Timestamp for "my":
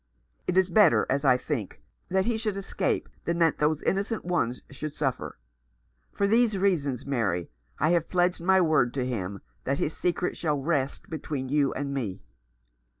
8.41-8.61